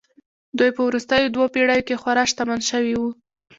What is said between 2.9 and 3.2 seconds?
وو